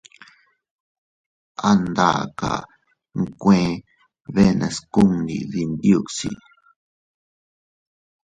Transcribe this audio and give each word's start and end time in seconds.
An 1.69 1.79
daaka 1.95 2.51
nkuee 3.21 3.71
bee 4.33 4.51
nascundi 4.59 5.37
dinyuusi. 5.51 6.29